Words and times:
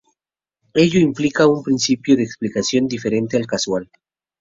Ello 0.73 0.97
implica 0.97 1.45
un 1.45 1.61
principio 1.61 2.15
de 2.15 2.23
explicación 2.23 2.87
diferente 2.87 3.37
al 3.37 3.45
causal. 3.45 3.87